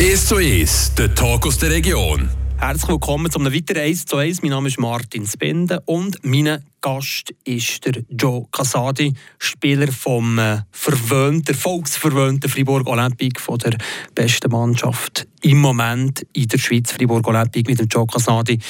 1 0.00 0.26
zu 0.26 0.36
1, 0.36 0.94
der 0.94 1.12
Talk 1.12 1.44
aus 1.44 1.58
der 1.58 1.70
Region. 1.70 2.30
Herzlich 2.56 2.88
willkommen 2.88 3.32
zu 3.32 3.40
einem 3.40 3.52
weiteren 3.52 3.82
1 3.82 4.04
zu 4.04 4.16
1. 4.16 4.42
Mein 4.42 4.52
Name 4.52 4.68
ist 4.68 4.78
Martin 4.78 5.26
Spende 5.26 5.82
und 5.86 6.18
mein 6.22 6.64
Gast 6.80 7.34
ist 7.42 7.84
der 7.84 8.04
Joe 8.08 8.46
Casadi, 8.52 9.12
Spieler 9.38 9.90
vom 9.90 10.38
äh, 10.38 10.58
verwöhnten, 10.70 11.52
volksverwöhnten 11.52 12.48
Fribourg 12.48 12.86
Olympique, 12.86 13.40
von 13.40 13.58
der 13.58 13.76
besten 14.14 14.52
Mannschaft 14.52 15.26
im 15.42 15.58
Moment 15.58 16.24
in 16.32 16.46
der 16.46 16.58
Schweiz, 16.58 16.92
Fribourg 16.92 17.26
Olympique 17.26 17.68
mit 17.68 17.80
dem 17.80 17.88
Joe 17.88 18.06
Casadi. 18.06 18.60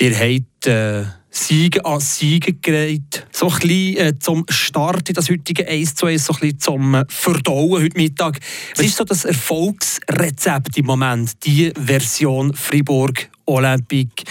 Ihr 0.00 0.14
habt 0.16 0.66
äh, 0.68 1.04
Siege 1.28 1.84
an 1.84 1.98
Siege 1.98 2.52
gereiht. 2.52 3.26
So 3.32 3.48
ein 3.48 3.58
bisschen 3.58 3.96
äh, 3.96 4.18
zum 4.18 4.44
Start 4.48 5.08
in 5.08 5.14
das 5.14 5.28
heutige 5.28 5.66
1 5.66 5.96
zu 5.96 6.06
1, 6.06 6.24
so 6.24 6.34
ein 6.34 6.40
bisschen 6.40 6.60
zum 6.60 6.94
äh, 6.94 7.04
Verdauen 7.08 7.82
heute 7.82 7.96
Mittag. 7.96 8.38
Was 8.76 8.86
ist 8.86 8.96
so 8.96 9.04
das 9.04 9.24
Erfolgsrezept 9.24 10.78
im 10.78 10.86
Moment, 10.86 11.44
die 11.44 11.72
Version 11.74 12.54
Fribourg 12.54 13.28
Olympique 13.46 14.24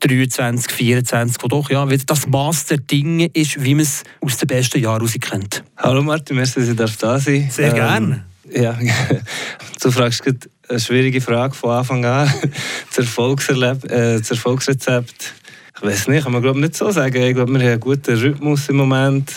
23, 0.00 0.70
24, 0.70 1.42
wo 1.42 1.48
doch 1.48 1.70
ja, 1.70 1.86
das 1.86 2.26
Maß 2.26 2.66
der 2.66 2.78
Dinge 2.78 3.30
ist, 3.32 3.62
wie 3.64 3.74
man 3.74 3.84
es 3.84 4.02
aus 4.20 4.36
den 4.36 4.48
besten 4.48 4.82
Jahren 4.82 5.06
heraus 5.06 5.16
kennt? 5.18 5.64
Hallo 5.78 6.02
Martin, 6.02 6.36
merci, 6.36 6.74
dass 6.76 6.90
ich 6.90 6.98
da 6.98 7.18
sein 7.18 7.48
Sehr 7.50 7.70
ähm, 7.70 7.74
gerne. 7.74 8.24
Ja, 8.52 8.78
du 9.80 9.90
fragst 9.90 10.22
eine 10.68 10.80
schwierige 10.80 11.20
Frage 11.20 11.54
von 11.54 11.70
Anfang 11.70 12.04
an. 12.04 12.32
das, 12.88 12.98
Erfolgserleb 12.98 13.84
äh, 13.90 14.18
das 14.18 14.30
Erfolgsrezept 14.30 15.34
ich 15.76 15.82
weiß 15.82 16.08
nicht, 16.08 16.22
kann 16.22 16.32
man 16.32 16.42
glaube 16.42 16.60
nicht 16.60 16.76
so 16.76 16.90
sagen. 16.90 17.20
Ich 17.20 17.34
glaube, 17.34 17.52
wir 17.52 17.60
haben 17.60 17.68
einen 17.68 17.80
guten 17.80 18.16
Rhythmus 18.16 18.68
im 18.68 18.76
Moment. 18.76 19.32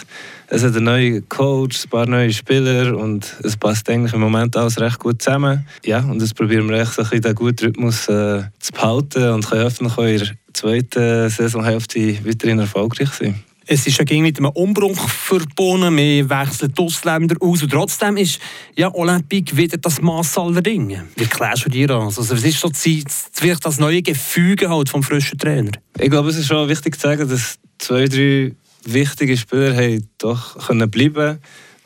Es 0.48 0.63
hat 0.63 0.76
einen 0.76 0.86
neuen 0.86 1.27
Coach, 1.27 1.86
ein 1.86 1.90
paar 1.90 2.05
neue 2.05 2.31
Spieler 2.31 2.95
und 2.95 3.36
es 3.44 3.58
passt 3.58 3.90
eigentlich 3.90 4.13
im 4.13 4.22
Moment 4.22 4.55
alles 4.55 4.80
recht 4.80 5.00
gut 5.00 5.22
zusammen. 5.22 5.66
Ja, 5.84 6.00
und 6.00 6.22
das 6.22 6.34
probieren 6.34 6.70
wir 6.70 6.80
echt 6.80 6.94
so 6.94 7.02
ein 7.02 7.09
bisschen 7.09 7.23
den 7.23 7.36
guten 7.36 7.66
Rhythmus 7.66 8.08
äh, 8.08 8.44
zu 8.59 8.72
behalten 8.72 9.30
und 9.31 9.50
können 9.50 9.66
hoffentlich 9.66 9.97
in 9.97 10.17
der 10.19 10.53
zweiten 10.53 11.30
Saisonhälfte 11.30 12.25
weiterhin 12.25 12.59
erfolgreich 12.59 13.09
sein. 13.09 13.44
Es 13.70 13.86
ist 13.86 13.98
ja 13.98 14.06
gegen 14.06 14.23
mit 14.23 14.38
einem 14.40 14.50
Umbruch 14.52 15.10
verbunden, 15.10 15.98
wir 15.98 16.30
wechseln 16.30 16.73
die 16.73 16.82
Ausländer 16.82 17.36
aus 17.42 17.62
und 17.62 17.70
trotzdem 17.70 18.16
ist 18.16 18.40
ja 18.78 18.94
Olympique 18.94 19.58
wieder 19.58 19.78
das 19.78 20.02
Maß 20.02 20.38
aller 20.38 20.62
Dinge. 20.62 21.06
Wie 21.18 21.26
klärst 21.26 21.66
du 21.66 21.70
dir 21.70 21.88
das? 21.88 22.18
Also, 22.18 22.36
was 22.36 22.44
ist 22.44 22.59
so 22.59 22.70
das, 22.70 23.59
das 23.59 23.80
neue 23.80 24.02
Gefüge 24.02 24.70
halt 24.70 24.88
vom 24.88 25.04
frischen 25.04 25.38
Trainer? 25.38 25.72
Ich 26.00 26.09
glaube, 26.09 26.30
es 26.30 26.38
ist 26.38 26.48
schon 26.48 26.70
wichtig 26.70 26.96
zu 26.96 27.02
sagen, 27.02 27.28
dass 27.28 27.59
zwei, 27.78 28.06
drei 28.06 28.54
wichtige 28.86 29.36
Spieler 29.36 29.76
haben 29.76 30.08
doch 30.18 30.66
können 30.66 30.90
bleiben 30.90 31.40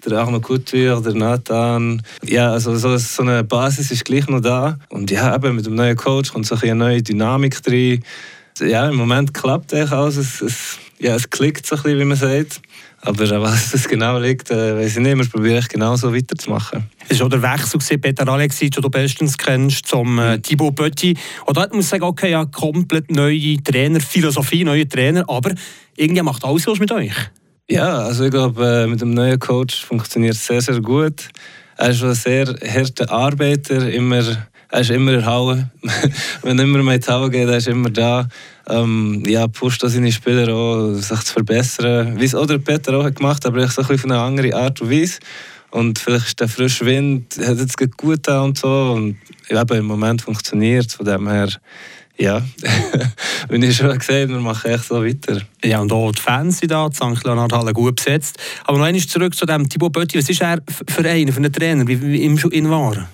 der 0.06 0.20
Ahmed 0.20 0.42
Kutür, 0.42 1.02
der 1.02 1.14
Nathan. 1.14 2.02
Ja, 2.24 2.52
also 2.52 2.76
so, 2.76 2.98
so 2.98 3.24
eine 3.24 3.44
Basis 3.44 3.92
ist 3.92 4.06
gleich 4.06 4.28
noch 4.28 4.42
da. 4.42 4.80
Und 4.90 5.12
ja, 5.12 5.36
eben 5.36 5.56
mit 5.56 5.66
dem 5.66 5.76
neuen 5.76 5.96
Coach 5.96 6.32
kommt 6.34 6.46
so 6.46 6.56
eine 6.56 6.76
neue 6.76 7.04
Dynamik 7.04 7.62
drin. 7.62 8.04
Ja, 8.60 8.90
im 8.90 8.96
Moment 8.96 9.34
klappt 9.34 9.74
es 9.74 9.92
alles. 9.92 10.18
Es, 10.18 10.42
es 10.42 10.80
ja, 11.02 11.16
es 11.16 11.30
klickt 11.30 11.66
so 11.66 11.76
ein 11.76 11.82
bisschen, 11.82 12.00
wie 12.00 12.06
man 12.06 12.18
sagt. 12.18 12.62
Aber 13.04 13.42
was 13.42 13.74
es 13.74 13.88
genau 13.88 14.20
liegt, 14.20 14.52
äh, 14.52 14.78
weiß 14.78 14.98
ich 14.98 15.04
nicht. 15.04 15.18
Wir 15.18 15.26
probieren 15.26 15.66
genau 15.68 15.96
so 15.96 16.14
weiterzumachen. 16.14 16.84
Es 17.10 17.20
war 17.20 17.30
der 17.30 17.42
Wechsel, 17.42 17.98
Peter 17.98 18.28
Alexis, 18.28 18.70
den 18.70 18.84
du 18.84 18.90
bestens 18.92 19.36
kennst, 19.36 19.88
zum 19.88 20.20
äh. 20.20 20.38
Thibaut 20.40 20.76
Petit. 20.76 21.18
Und 21.48 21.58
dort 21.58 21.74
muss 21.74 21.86
ich 21.86 21.90
sagen, 21.90 22.04
okay, 22.04 22.30
ja, 22.30 22.46
komplett 22.46 23.10
neue 23.10 23.58
Trainerphilosophie, 23.64 24.64
neue 24.64 24.88
Trainer, 24.88 25.28
aber 25.28 25.56
irgendwie 25.96 26.22
macht 26.22 26.46
alles 26.46 26.68
was 26.68 26.78
mit 26.78 26.92
euch. 26.92 27.16
Ja, 27.68 28.04
also 28.04 28.26
ich 28.26 28.32
glaube, 28.32 28.84
äh, 28.84 28.88
mit 28.88 29.02
dem 29.02 29.16
neuen 29.16 29.40
Coach 29.40 29.84
funktioniert 29.84 30.36
es 30.36 30.46
sehr, 30.46 30.62
sehr 30.62 30.80
gut. 30.80 31.30
Er 31.78 31.90
ist 31.90 32.04
ein 32.04 32.14
sehr 32.14 32.46
harter 32.46 33.10
Arbeiter, 33.10 33.90
immer, 33.92 34.24
er 34.72 34.80
ist 34.80 34.90
immer 34.90 35.14
in 35.14 35.26
Halle. 35.26 35.70
Wenn 36.42 36.58
immer 36.60 36.82
mehr 36.82 36.96
in 36.96 37.08
Halle 37.08 37.30
geht, 37.30 37.48
er 37.48 37.58
ist 37.58 37.68
immer 37.68 37.90
da 37.90 38.28
ähm, 38.68 39.24
ja, 39.28 39.48
pusht 39.48 39.82
seine 39.82 40.12
Spieler 40.12 40.54
auch, 40.54 40.94
sich 40.94 41.20
zu 41.20 41.34
verbessern. 41.34 42.20
Wie 42.20 42.26
es 42.26 42.36
auch 42.36 42.46
der 42.46 42.58
Peter 42.58 42.98
auch 42.98 43.04
hat 43.04 43.18
gemacht 43.18 43.46
aber 43.46 43.64
ich 43.64 43.72
so 43.72 43.82
ein 43.82 43.88
bisschen 43.88 44.12
auf 44.12 44.28
eine 44.28 44.56
Art 44.56 44.82
und 44.82 44.90
Weise. 44.90 45.20
Und 45.72 46.00
vielleicht 46.00 46.28
ist 46.28 46.40
der 46.40 46.48
frische 46.48 46.86
Wind, 46.86 47.38
hat 47.46 47.58
jetzt 47.58 47.78
gut 47.98 48.20
da 48.24 48.42
und 48.42 48.58
so. 48.58 48.94
Und 48.96 49.18
eben, 49.50 49.78
im 49.78 49.86
Moment 49.86 50.22
funktioniert 50.22 50.88
es. 50.88 50.96
Von 50.96 51.06
dem 51.06 51.30
her, 51.30 51.50
ja, 52.18 52.42
wie 53.50 53.66
ich 53.66 53.78
schon 53.78 53.90
habe, 53.90 54.30
wir 54.30 54.40
machen 54.40 54.70
echt 54.70 54.86
so 54.86 55.04
weiter. 55.04 55.42
Ja, 55.64 55.80
und 55.80 55.92
auch 55.94 56.12
die 56.12 56.22
Fans 56.22 56.60
sind 56.60 56.72
da, 56.72 56.90
die 56.90 56.96
St. 56.96 57.24
Leonhard 57.24 57.54
Halle 57.54 57.72
gut 57.72 57.96
besetzt. 57.96 58.38
Aber 58.66 58.80
noch 58.80 58.86
einmal 58.86 59.02
zurück 59.02 59.34
zu 59.34 59.46
dem 59.46 59.68
Thibaut 59.70 59.94
Bötti. 59.94 60.18
Was 60.18 60.30
ist 60.30 60.42
er 60.42 60.62
für 60.90 61.10
einen, 61.10 61.32
für 61.32 61.38
einen 61.38 61.54
Trainer, 61.54 61.88
wie, 61.88 62.02
wie 62.02 62.22
ihm 62.22 62.38
schon 62.38 62.52
in 62.52 62.70
war? 62.70 63.08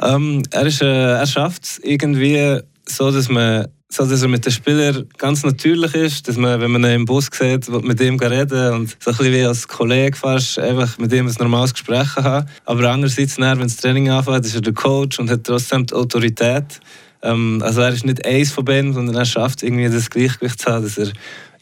Ähm, 0.00 0.42
er, 0.50 0.66
äh, 0.66 1.18
er 1.18 1.26
schafft 1.26 1.64
es 1.64 1.78
irgendwie 1.82 2.60
so, 2.86 3.10
dass 3.10 3.28
man 3.28 3.68
so 3.94 4.04
dass 4.04 4.22
er 4.22 4.28
mit 4.28 4.44
den 4.44 4.52
Spielern 4.52 5.06
ganz 5.18 5.44
natürlich 5.44 5.94
ist, 5.94 6.26
dass 6.26 6.36
man, 6.36 6.60
wenn 6.60 6.72
man 6.72 6.82
ihn 6.84 6.90
im 6.90 7.04
Bus 7.04 7.28
sieht, 7.32 7.68
mit 7.68 8.00
ihm 8.00 8.18
reden 8.18 8.72
und 8.72 8.96
so 8.98 9.10
ein 9.10 9.16
bisschen 9.16 9.32
wie 9.32 9.44
als 9.44 9.68
Kollege 9.68 10.16
fast 10.16 10.58
einfach 10.58 10.98
mit 10.98 11.12
ihm 11.12 11.28
ein 11.28 11.34
normales 11.38 11.72
Gespräch 11.72 12.16
haben. 12.16 12.48
Aber 12.64 12.90
andererseits, 12.90 13.38
wenn 13.38 13.58
das 13.60 13.76
Training 13.76 14.10
anfängt, 14.10 14.44
ist 14.44 14.54
er 14.56 14.62
der 14.62 14.72
Coach 14.72 15.20
und 15.20 15.30
hat 15.30 15.44
trotzdem 15.44 15.86
die 15.86 15.94
Autorität. 15.94 16.80
Ähm, 17.22 17.62
also 17.64 17.82
er 17.82 17.92
ist 17.92 18.04
nicht 18.04 18.24
eins 18.26 18.50
von 18.50 18.64
beiden, 18.64 18.92
sondern 18.92 19.14
er 19.14 19.24
schafft 19.24 19.62
irgendwie 19.62 19.88
das 19.88 20.10
Gleichgewicht 20.10 20.60
zu 20.60 20.72
haben, 20.72 20.84
dass 20.84 20.98
er 20.98 21.12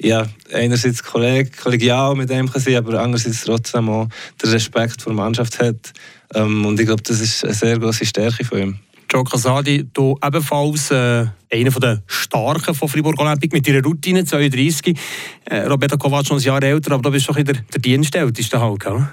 ja, 0.02 0.26
einerseits 0.52 1.02
Kolleg, 1.02 1.56
kollegial 1.56 2.14
mit 2.14 2.30
ihm 2.30 2.50
kann 2.50 2.60
sein, 2.60 2.76
aber 2.76 3.00
andererseits 3.00 3.44
trotzdem 3.44 3.88
auch 3.88 4.08
den 4.42 4.50
Respekt 4.50 5.00
vor 5.00 5.12
der 5.12 5.22
Mannschaft 5.22 5.60
hat. 5.60 5.92
Ähm, 6.34 6.66
und 6.66 6.78
ich 6.80 6.86
glaube, 6.86 7.02
das 7.02 7.20
ist 7.20 7.44
eine 7.44 7.54
sehr 7.54 7.78
große 7.78 8.04
Stärke 8.04 8.44
von 8.44 8.58
ihm. 8.58 8.78
Joe 9.10 9.24
Casadi, 9.24 9.86
du 9.92 10.18
ebenfalls 10.24 10.90
äh, 10.90 11.26
einer 11.52 11.70
der 11.70 12.02
Starken 12.06 12.74
von 12.74 12.88
Fribourg 12.88 13.20
Olympic 13.20 13.54
mit 13.54 13.68
ihrer 13.68 13.82
Routine, 13.82 14.24
32. 14.24 14.96
Äh, 15.44 15.58
Roberto 15.66 15.98
Kovac 15.98 16.26
schon 16.26 16.38
ein 16.38 16.42
Jahr 16.42 16.62
älter, 16.62 16.92
aber 16.92 17.02
du 17.02 17.10
bist 17.10 17.28
doch 17.28 17.36
in 17.36 17.44
der, 17.44 17.56
der 17.56 17.80
Dienstälteste 17.80 18.58
halt, 18.58 18.80
gell? 18.80 19.06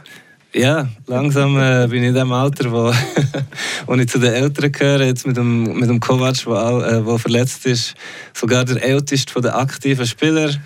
Ja, 0.52 0.88
langsam 1.06 1.60
äh, 1.60 1.86
bin 1.88 2.02
ich 2.02 2.10
in 2.10 2.16
dem 2.16 2.32
Alter, 2.32 2.72
wo, 2.72 2.92
wo 3.86 3.94
ich 3.94 4.10
zu 4.10 4.18
den 4.18 4.34
Älteren 4.34 4.72
gehöre, 4.72 5.04
jetzt 5.04 5.28
mit 5.28 5.38
dem, 5.38 5.78
mit 5.78 5.88
dem 5.88 6.00
Kovac, 6.00 6.44
der 6.44 7.06
äh, 7.06 7.20
verletzt 7.20 7.68
ist, 7.68 7.94
sogar 8.34 8.66
der 8.66 8.84
älteste 8.84 9.32
von 9.32 9.44
den 9.44 9.52
aktiven 9.52 10.08
Spielern. 10.08 10.60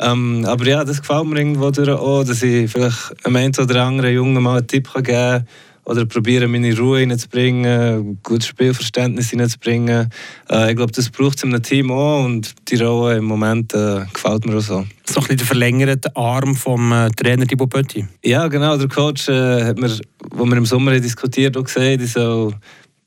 Ähm, 0.00 0.44
aber 0.44 0.66
ja, 0.66 0.84
das 0.84 1.00
gefällt 1.00 1.26
mir 1.26 1.38
irgendwo 1.38 1.66
auch, 1.66 2.24
dass 2.24 2.42
ich 2.42 2.68
vielleicht 2.68 3.14
einem 3.24 3.36
einen 3.36 3.54
oder 3.56 3.84
anderen 3.84 4.12
Jungen 4.12 4.42
mal 4.42 4.58
einen 4.58 4.66
Tipp 4.66 4.92
geben 4.92 5.04
kann, 5.04 5.46
oder 5.88 6.04
probieren, 6.04 6.50
meine 6.50 6.76
Ruhe 6.76 7.00
reinzubringen, 7.00 8.18
gutes 8.22 8.48
Spielverständnis 8.48 9.32
reinzubringen. 9.32 10.10
Äh, 10.50 10.70
ich 10.70 10.76
glaube, 10.76 10.92
das 10.92 11.08
braucht 11.08 11.38
es 11.38 11.44
in 11.44 11.54
einem 11.54 11.62
Team 11.62 11.90
auch 11.90 12.24
und 12.26 12.54
die 12.68 12.76
Rolle 12.76 13.16
im 13.16 13.24
Moment 13.24 13.72
äh, 13.72 14.04
gefällt 14.12 14.44
mir 14.44 14.58
auch 14.58 14.60
so. 14.60 14.84
So 15.06 15.20
ein 15.20 15.22
bisschen 15.22 15.36
der 15.38 15.46
verlängerte 15.46 16.14
Arm 16.14 16.54
vom 16.54 16.92
äh, 16.92 17.08
Trainer 17.16 17.46
Thibaut 17.46 17.70
Pötti. 17.70 18.06
Ja, 18.22 18.48
genau. 18.48 18.76
Der 18.76 18.88
Coach 18.88 19.30
äh, 19.30 19.64
hat 19.64 19.78
mir, 19.78 19.90
wo 20.30 20.44
wir 20.44 20.58
im 20.58 20.66
Sommer 20.66 21.00
diskutiert 21.00 21.56
haben, 21.56 21.64
gesagt, 21.64 22.02
ich 22.02 22.12
soll 22.12 22.52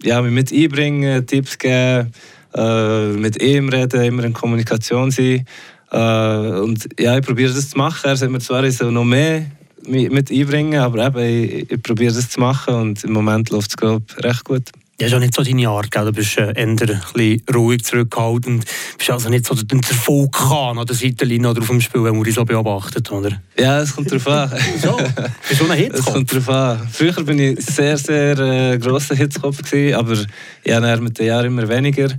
ja, 0.01 0.19
mich 0.23 0.33
mit 0.33 0.51
einbringen, 0.51 1.27
Tipps 1.27 1.59
geben, 1.59 2.11
äh, 2.55 3.07
mit 3.09 3.39
ihm 3.43 3.69
reden, 3.69 4.01
immer 4.01 4.23
in 4.23 4.33
Kommunikation 4.33 5.11
sein. 5.11 5.45
Äh, 5.91 6.59
und 6.59 6.89
ja, 6.99 7.15
ich 7.15 7.23
probiere 7.23 7.53
das 7.53 7.69
zu 7.69 7.77
machen. 7.77 8.09
Er 8.09 8.15
sagt 8.15 8.31
mir 8.31 8.39
zwar, 8.39 8.63
ich 8.63 8.75
soll 8.75 8.91
noch 8.91 9.05
mehr 9.05 9.45
mit 9.87 10.31
einbringen. 10.31 10.79
Aber 10.79 11.05
eben, 11.05 11.19
ich, 11.19 11.71
ich 11.71 11.83
probiere 11.83 12.13
das 12.13 12.29
zu 12.29 12.39
machen 12.39 12.73
und 12.73 13.03
im 13.03 13.13
Moment 13.13 13.49
läuft 13.49 13.75
es 13.81 14.23
recht 14.23 14.43
gut. 14.45 14.69
Ja, 15.01 15.07
ist 15.07 15.15
auch 15.15 15.19
nicht 15.19 15.33
so 15.33 15.41
deine 15.41 15.67
Art, 15.67 15.89
gell? 15.89 16.05
du 16.05 16.11
bist 16.11 16.37
äh, 16.37 16.53
eher 16.53 16.67
ein 16.67 16.75
bisschen 16.75 17.41
ruhig 17.51 17.83
zurückgehalten. 17.83 18.59
Du 18.59 18.97
bist 18.99 19.09
also 19.09 19.29
nicht 19.29 19.47
so 19.47 19.55
der 19.55 19.79
Erfolgkahn 19.79 20.77
an 20.77 20.85
der 20.85 20.95
Seitenlinie 20.95 21.49
oder 21.49 21.61
auf 21.61 21.69
dem 21.69 21.81
Spiel, 21.81 22.03
wenn 22.03 22.13
man 22.13 22.23
dich 22.23 22.35
so 22.35 22.45
beobachtet, 22.45 23.11
oder? 23.11 23.41
Ja, 23.57 23.81
es 23.81 23.95
kommt 23.95 24.11
darauf 24.11 24.27
an. 24.27 24.51
so, 24.79 24.99
bist 25.49 25.59
du 25.59 25.71
ein 25.71 25.71
Hitzkopf? 25.79 26.07
Es 26.07 26.13
kommt 26.13 26.31
darauf 26.31 26.49
an. 26.49 26.87
Früher 26.91 27.17
war 27.17 27.33
ich 27.33 27.65
sehr, 27.65 27.97
sehr 27.97 28.37
äh, 28.37 28.77
grosser 28.77 29.15
Hitzkopf, 29.15 29.63
gewesen, 29.63 29.95
aber 29.95 30.17
ja, 30.65 30.97
mit 30.97 31.17
den 31.17 31.25
Jahren 31.25 31.47
immer 31.47 31.67
weniger 31.67 32.09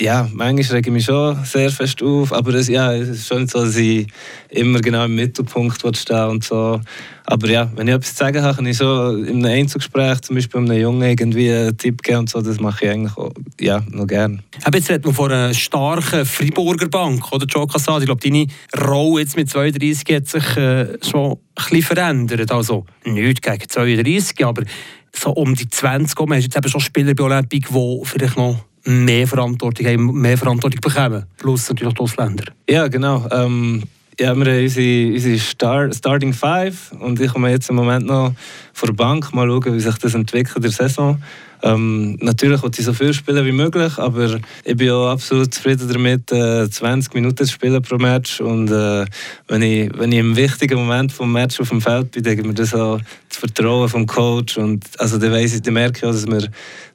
ja, 0.00 0.28
manchmal 0.32 0.76
rege 0.76 0.90
ich 0.90 0.92
mich 0.92 1.04
schon 1.04 1.44
sehr 1.44 1.70
fest 1.70 2.02
auf, 2.02 2.32
aber 2.32 2.54
es, 2.54 2.68
ja, 2.68 2.92
es 2.94 3.08
ist 3.08 3.28
schon 3.28 3.46
so, 3.46 3.64
dass 3.64 3.76
ich 3.76 4.08
immer 4.48 4.80
genau 4.80 5.04
im 5.04 5.14
Mittelpunkt 5.14 5.80
stehe 5.96 6.28
und 6.28 6.42
so. 6.42 6.80
Aber 7.26 7.48
ja, 7.48 7.70
wenn 7.76 7.86
ich 7.86 7.94
etwas 7.94 8.10
zu 8.10 8.16
sagen 8.16 8.42
habe, 8.42 8.56
kann 8.56 8.66
ich 8.66 8.76
so 8.76 9.16
in 9.16 9.44
einem 9.44 9.60
Einzelgespräch 9.60 10.20
zum 10.22 10.34
Beispiel 10.34 10.60
einem 10.60 10.80
Jungen 10.80 11.08
irgendwie 11.08 11.50
einen 11.50 11.76
Tipp 11.78 12.02
geben 12.02 12.18
und 12.20 12.30
so, 12.30 12.42
das 12.42 12.58
mache 12.58 12.84
ich 12.84 12.90
eigentlich 12.90 13.16
auch, 13.16 13.32
ja, 13.60 13.82
noch 13.88 14.08
gerne. 14.08 14.40
Jetzt 14.72 14.90
redet 14.90 15.04
man 15.04 15.14
von 15.14 15.30
einer 15.30 15.54
starken 15.54 16.26
Freiburger 16.26 16.88
Bank, 16.88 17.32
oder 17.32 17.46
Joe 17.46 17.66
Cassad. 17.66 18.00
Ich 18.00 18.06
glaube, 18.06 18.20
deine 18.20 18.46
Rolle 18.84 19.20
jetzt 19.20 19.36
mit 19.36 19.48
32 19.48 20.16
hat 20.16 20.26
sich 20.26 20.56
äh, 20.56 20.98
schon 21.02 21.32
ein 21.32 21.38
bisschen 21.54 21.82
verändert. 21.82 22.50
Also 22.50 22.84
nicht 23.04 23.42
gegen 23.42 23.68
32, 23.68 24.44
aber 24.44 24.64
so 25.12 25.30
um 25.30 25.54
die 25.54 25.68
20 25.68 26.16
kommen, 26.16 26.32
hast 26.32 26.42
du 26.42 26.46
jetzt 26.46 26.56
eben 26.56 26.68
schon 26.68 26.80
Spieler 26.80 27.14
bei 27.14 27.22
Olympic, 27.22 27.68
die 27.72 28.00
vielleicht 28.04 28.36
noch 28.36 28.58
mehr 28.84 29.26
Verantwortung 29.26 29.86
haben, 29.86 30.20
mehr 30.20 30.38
Verantwortung 30.38 30.80
bekommen. 30.80 31.24
Plus 31.36 31.68
natürlich 31.68 31.94
die 31.94 32.00
Ausländer. 32.00 32.44
Ja, 32.68 32.88
genau. 32.88 33.26
Ähm, 33.30 33.82
Ja, 34.20 34.36
wir 34.36 34.44
haben 34.44 34.62
unsere, 34.62 35.12
unsere 35.12 35.38
Star 35.38 35.92
Starting 35.92 36.32
Five 36.32 36.92
und 37.00 37.20
ich 37.20 37.32
komme 37.32 37.50
jetzt 37.50 37.68
im 37.68 37.74
Moment 37.74 38.06
noch 38.06 38.32
vor 38.72 38.86
der 38.86 38.94
Bank 38.94 39.34
mal 39.34 39.48
schauen, 39.48 39.74
wie 39.74 39.80
sich 39.80 39.98
das 39.98 40.14
entwickelt 40.14 40.54
in 40.54 40.62
der 40.62 40.70
Saison. 40.70 41.20
Ähm, 41.64 42.16
natürlich 42.20 42.62
wollte 42.62 42.78
ich 42.78 42.86
so 42.86 42.92
viel 42.92 43.12
spielen 43.12 43.44
wie 43.44 43.50
möglich, 43.50 43.98
aber 43.98 44.38
ich 44.62 44.76
bin 44.76 44.90
auch 44.90 45.08
absolut 45.08 45.52
zufrieden 45.52 45.90
damit, 45.92 46.30
äh, 46.30 46.70
20 46.70 47.12
Minuten 47.14 47.44
zu 47.44 47.52
spielen 47.52 47.82
pro 47.82 47.96
Match. 47.96 48.40
Und 48.40 48.70
äh, 48.70 49.04
wenn, 49.48 49.62
ich, 49.62 49.90
wenn 49.98 50.12
ich 50.12 50.18
im 50.20 50.36
wichtigen 50.36 50.76
Moment 50.78 51.10
vom 51.10 51.32
Match 51.32 51.58
auf 51.58 51.70
dem 51.70 51.80
Feld 51.80 52.12
bin, 52.12 52.22
denke 52.22 52.42
ich 52.42 52.46
mir 52.46 52.54
das 52.54 52.72
auch 52.72 53.00
das 53.28 53.38
Vertrauen 53.38 53.88
vom 53.88 54.06
Coach. 54.06 54.58
Und 54.58 54.84
also 55.00 55.18
dann, 55.18 55.32
weiss 55.32 55.54
ich, 55.54 55.62
dann 55.62 55.74
merke 55.74 55.98
ich 55.98 56.04
auch, 56.04 56.12
dass, 56.12 56.26
wir, 56.28 56.48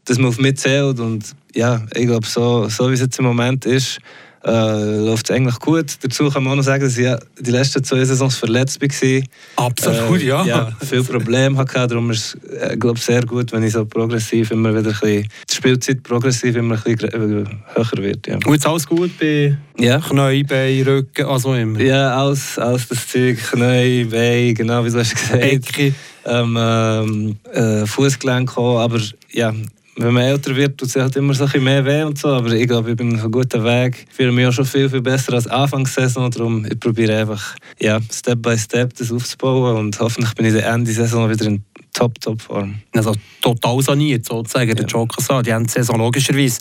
dass 0.06 0.18
man 0.18 0.27
auf 0.27 0.39
mich 0.39 0.56
zählt. 0.56 1.01
Und 1.01 1.36
ja, 1.54 1.81
ich 1.95 2.06
glaube, 2.06 2.25
so, 2.25 2.69
so 2.69 2.89
wie 2.89 2.94
es 2.94 3.01
jetzt 3.01 3.19
im 3.19 3.25
Moment 3.25 3.65
ist, 3.65 4.00
äh, 4.45 5.06
läuft 5.06 5.30
es 5.30 5.36
eigentlich 5.36 5.59
gut. 5.59 5.97
Dazu 6.01 6.30
kann 6.30 6.44
man 6.44 6.53
auch 6.53 6.57
noch 6.57 6.63
sagen, 6.63 6.83
dass 6.83 6.97
ich 6.97 7.07
die 7.39 7.51
letzten 7.51 7.83
zwei 7.83 8.06
Saisons 8.06 8.36
verletzt 8.36 8.81
war. 8.81 9.65
Absolut, 9.65 10.21
äh, 10.21 10.25
ja. 10.25 10.45
ja. 10.45 10.71
Viele 10.88 11.03
Probleme 11.03 11.57
hatte, 11.57 11.88
darum 11.88 12.12
ist 12.12 12.38
es 12.44 12.53
äh, 12.53 12.77
glaub, 12.77 12.97
sehr 13.00 13.25
gut, 13.25 13.51
wenn 13.51 13.63
ich 13.63 13.74
so 13.74 13.86
progressiv 13.86 14.51
immer 14.51 14.69
wieder 14.69 14.89
ein 14.89 15.00
bisschen, 15.00 15.27
die 15.50 15.56
Spielzeit 15.56 16.03
progressiv 16.03 16.56
immer 16.56 16.75
ein 16.75 16.95
bisschen 16.95 17.45
äh, 17.45 17.75
höher 17.75 18.03
wird. 18.03 18.27
Ja. 18.27 18.36
Und 18.36 18.53
jetzt 18.53 18.65
alles 18.65 18.88
gut 18.88 19.12
bei 19.19 19.57
ja. 19.77 20.00
Knie, 20.00 20.44
Bein, 20.44 20.83
Rücken, 20.83 21.25
also 21.25 21.53
immer? 21.53 21.80
Ja, 21.80 22.15
alles, 22.15 22.57
alles 22.57 22.88
das 22.88 23.07
Zeug, 23.07 23.38
Knie, 23.38 24.06
Bein, 24.06 24.53
genau 24.56 24.86
wie 24.86 24.89
du 24.89 25.00
hast 25.00 25.15
gesagt. 25.15 25.44
Ecke. 25.44 25.94
Ähm, 26.25 26.57
ähm, 26.59 27.38
äh, 27.53 27.86
Fußgelenk 27.86 28.57
auch, 28.57 28.80
aber 28.80 29.00
ja, 29.31 29.53
wenn 30.01 30.13
man 30.13 30.24
älter 30.24 30.56
wird, 30.56 30.78
tut 30.78 30.88
es 30.88 30.96
halt 30.96 31.16
immer 31.18 31.34
so 31.34 31.46
ein 31.46 31.63
mehr 31.63 31.84
weh 31.86 32.04
und 32.04 32.18
so. 32.18 32.30
Aber 32.30 32.51
ich 32.51 32.68
glaube, 32.68 32.92
ich 32.92 32.98
bin 32.98 33.16
auf 33.16 33.22
einem 33.22 33.31
guten 33.31 33.63
Weg. 33.63 34.07
Ich 34.10 34.16
fühle 34.16 34.31
mich 34.31 34.48
auch 34.48 34.54
schon 34.54 34.66
viel, 34.66 34.90
viel 34.90 35.01
besser 35.01 35.34
als 35.34 35.48
Anfangssaison. 35.48 36.31
Darum 36.31 36.66
ich 36.66 36.80
probiere 36.80 37.18
einfach 37.18 37.56
ja, 37.80 38.00
Step 38.12 38.42
by 38.42 38.57
Step 38.57 38.94
das 38.96 39.12
aufzubauen 39.12 39.75
und 39.78 40.00
hoffentlich 40.00 40.34
bin 40.36 40.46
ich 40.46 40.54
der 40.54 40.68
Ende 40.68 40.94
der 40.94 41.06
Saison 41.06 41.30
wieder 41.30 41.46
in 41.46 41.63
Top-Top-Form. 41.94 42.75
Also 42.94 43.13
total 43.42 43.81
saniert 43.81 44.25
sozusagen, 44.25 44.69
ja. 44.69 44.75
der 44.75 44.86
Joker 44.86 45.22
sagt. 45.22 45.48
Die 45.48 45.54
haben 45.54 45.66
die 45.66 45.72
Saison 45.72 45.98
logischerweise. 45.98 46.60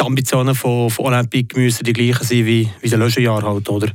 Die 0.00 0.04
Ambitionen 0.04 0.54
von, 0.54 0.88
von 0.88 1.06
Olympic 1.06 1.58
müssen 1.58 1.84
die 1.84 1.92
gleichen 1.92 2.24
sein 2.24 2.46
wie, 2.46 2.68
wie 2.80 2.88
in 2.88 2.98
letzten 2.98 3.22
Jahren 3.22 3.44
halt, 3.44 3.68
oder? 3.68 3.88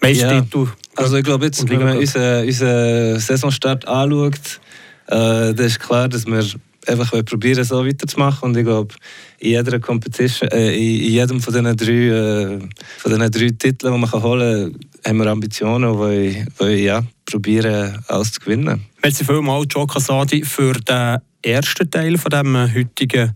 Meistertitel. 0.00 0.64
Ja. 0.64 0.72
Also 0.96 1.16
ich 1.16 1.24
glaube 1.24 1.44
jetzt, 1.44 1.68
wenn 1.68 1.78
man 1.78 1.96
unseren, 1.96 2.44
unseren 2.44 3.20
Saisonstart 3.20 3.86
anschaut, 3.86 4.60
äh, 5.06 5.54
dann 5.54 5.58
ist 5.58 5.78
klar, 5.78 6.08
dass 6.08 6.26
wir 6.26 6.44
einfach 6.86 7.24
probieren, 7.24 7.64
so 7.64 7.86
weiterzumachen. 7.86 8.48
Und 8.48 8.56
ich 8.56 8.64
glaube, 8.64 8.94
in 9.38 9.50
jeder 9.50 9.78
Competition, 9.80 10.48
äh, 10.50 10.74
in 10.74 11.12
jedem 11.12 11.40
von 11.40 11.52
diesen 11.52 11.76
drei, 11.76 11.92
äh, 11.92 12.58
von 12.98 13.12
diesen 13.12 13.30
drei 13.30 13.48
Titeln, 13.58 13.92
die 13.92 13.98
man 13.98 14.10
holen 14.12 14.72
kann, 14.72 14.80
haben 15.06 15.18
wir 15.18 15.26
Ambitionen, 15.26 15.92
die 15.92 16.44
wir 16.58 16.78
ja, 16.78 17.02
probieren, 17.24 17.98
alles 18.08 18.32
zu 18.32 18.40
gewinnen. 18.40 18.84
Merci 19.02 19.24
vielmals, 19.24 19.66
Joe 19.70 19.86
Casadi, 19.86 20.42
für 20.44 20.74
den 20.74 21.18
ersten 21.42 21.90
Teil 21.90 22.18
von 22.18 22.30
diesem 22.30 22.74
heutigen 22.74 23.34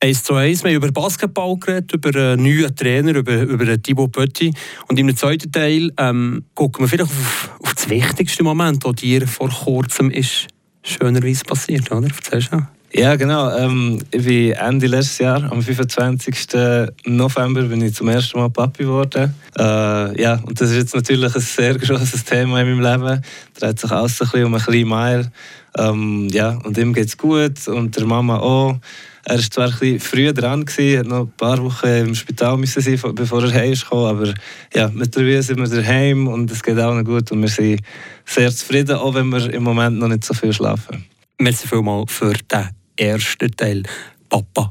1 0.00 0.24
zu 0.24 0.34
1. 0.34 0.64
Wir 0.64 0.70
haben 0.70 0.76
über 0.76 0.90
Basketball 0.90 1.56
geredet, 1.58 1.92
über 1.92 2.18
einen 2.18 2.42
neuen 2.42 2.74
Trainer, 2.74 3.14
über, 3.14 3.42
über 3.42 3.80
Thibaut 3.80 4.12
Petit. 4.12 4.56
Und 4.88 4.98
im 4.98 5.14
zweiten 5.16 5.52
Teil 5.52 5.92
ähm, 5.96 6.44
gucken 6.54 6.84
wir 6.84 6.88
vielleicht 6.88 7.10
auf, 7.10 7.50
auf 7.62 7.74
das 7.74 7.88
wichtigste 7.88 8.42
Moment, 8.42 8.84
das 8.84 8.96
dir 8.96 9.28
vor 9.28 9.48
kurzem 9.50 10.10
ist 10.10 10.48
schönerweise 10.82 11.44
passiert, 11.44 11.92
oder? 11.92 12.08
Erzählst 12.08 12.52
du 12.52 12.66
ja, 12.94 13.16
genau. 13.16 13.56
Ähm, 13.56 13.98
ich 14.10 14.24
bin 14.24 14.52
Ende 14.52 14.86
letztes 14.86 15.18
Jahr, 15.18 15.50
am 15.50 15.62
25. 15.62 16.36
November, 17.06 17.62
bin 17.62 17.82
ich 17.82 17.94
zum 17.94 18.08
ersten 18.08 18.38
Mal 18.38 18.50
Papi 18.50 18.84
geworden. 18.84 19.34
Äh, 19.58 20.22
ja, 20.22 20.40
und 20.44 20.60
das 20.60 20.70
ist 20.70 20.76
jetzt 20.76 20.94
natürlich 20.94 21.34
ein 21.34 21.40
sehr 21.40 21.74
großes 21.78 22.24
Thema 22.24 22.60
in 22.60 22.76
meinem 22.76 22.80
Leben. 22.80 23.22
Dreht 23.58 23.78
sich 23.78 23.90
alles 23.90 24.20
ein 24.20 24.28
bisschen 24.28 24.44
um 24.44 24.54
einen 24.54 24.62
kleinen 24.62 24.88
Mail. 24.88 25.30
Ähm, 25.78 26.28
ja, 26.30 26.58
und 26.64 26.76
ihm 26.76 26.92
geht 26.92 27.08
es 27.08 27.16
gut 27.16 27.66
und 27.66 27.96
der 27.96 28.04
Mama 28.04 28.38
auch. 28.38 28.76
Er 29.24 29.36
war 29.36 29.50
zwar 29.50 29.66
ein 29.66 29.70
bisschen 29.70 30.00
früher 30.00 30.32
dran, 30.32 30.64
gewesen, 30.64 30.98
hat 30.98 31.06
noch 31.06 31.20
ein 31.20 31.32
paar 31.36 31.62
Wochen 31.62 31.86
im 31.86 32.14
Spital 32.14 32.58
müssen 32.58 32.82
sein, 32.82 32.98
bevor 33.14 33.44
er 33.44 33.54
heim 33.54 33.74
kam, 33.88 33.98
aber 33.98 34.34
ja, 34.74 34.90
mittlerweile 34.92 35.42
sind 35.42 35.60
wir 35.60 35.68
daheim 35.68 36.26
und 36.26 36.50
es 36.50 36.62
geht 36.62 36.78
auch 36.78 36.92
noch 36.92 37.04
gut 37.04 37.30
und 37.30 37.40
wir 37.40 37.48
sind 37.48 37.80
sehr 38.26 38.50
zufrieden, 38.50 38.96
auch 38.96 39.14
wenn 39.14 39.28
wir 39.28 39.52
im 39.54 39.62
Moment 39.62 39.98
noch 39.98 40.08
nicht 40.08 40.24
so 40.24 40.34
viel 40.34 40.52
schlafen. 40.52 41.04
Merci 41.38 41.68
vielmals 41.68 42.12
für 42.12 42.32
den 42.32 42.81
ersten 43.02 43.50
Teil. 43.56 43.82
Papa. 44.28 44.70